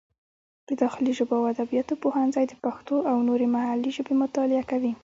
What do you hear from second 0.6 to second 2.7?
د داخلي ژبو او ادبیاتو پوهنځی د